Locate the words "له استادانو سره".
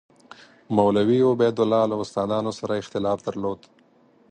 1.91-2.73